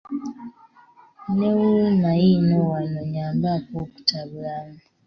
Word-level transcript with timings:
Ne 1.37 1.47
wuuma 1.57 2.09
yiino 2.21 2.55
wano 2.71 2.99
nnyambaako 3.05 3.73
okutabulamu. 3.85 4.77